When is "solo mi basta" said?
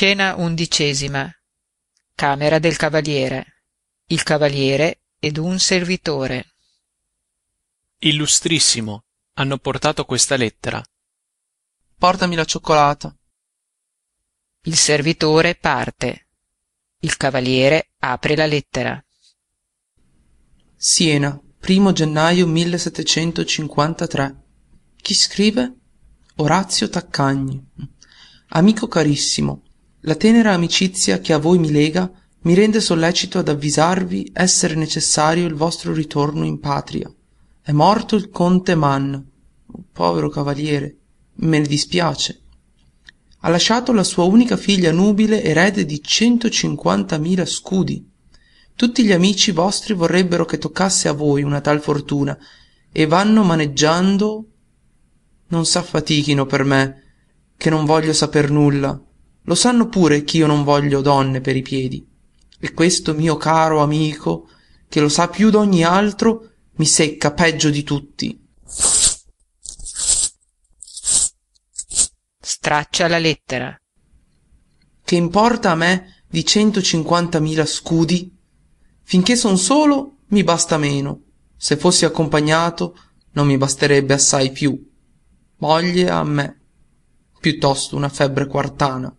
79.58-80.78